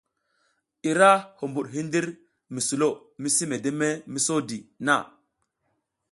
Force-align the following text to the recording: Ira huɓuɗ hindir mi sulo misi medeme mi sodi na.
Ira 0.89 1.09
huɓuɗ 1.39 1.65
hindir 1.73 2.07
mi 2.53 2.59
sulo 2.67 2.89
misi 3.21 3.43
medeme 3.51 3.87
mi 4.11 4.19
sodi 4.25 4.57
na. 4.85 4.95